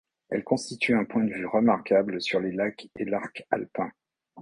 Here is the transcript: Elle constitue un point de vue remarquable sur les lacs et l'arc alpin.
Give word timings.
Elle 0.29 0.43
constitue 0.43 0.95
un 0.95 1.05
point 1.05 1.23
de 1.23 1.31
vue 1.31 1.45
remarquable 1.45 2.19
sur 2.23 2.39
les 2.39 2.51
lacs 2.51 2.89
et 2.97 3.05
l'arc 3.05 3.45
alpin. 3.51 3.91